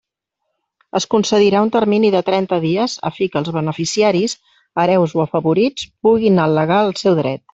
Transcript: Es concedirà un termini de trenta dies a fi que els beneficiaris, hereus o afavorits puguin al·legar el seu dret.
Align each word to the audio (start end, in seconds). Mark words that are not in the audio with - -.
Es 0.99 1.05
concedirà 1.13 1.59
un 1.65 1.69
termini 1.75 2.09
de 2.15 2.21
trenta 2.29 2.59
dies 2.63 2.95
a 3.09 3.11
fi 3.19 3.27
que 3.35 3.39
els 3.43 3.51
beneficiaris, 3.59 4.35
hereus 4.85 5.15
o 5.19 5.23
afavorits 5.27 5.89
puguin 6.07 6.45
al·legar 6.47 6.83
el 6.89 6.97
seu 7.05 7.23
dret. 7.25 7.47